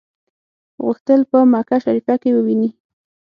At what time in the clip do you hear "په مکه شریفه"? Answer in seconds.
1.31-2.15